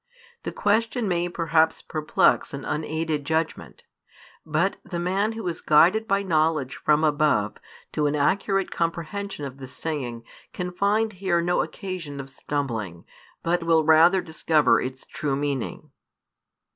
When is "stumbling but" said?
12.31-13.61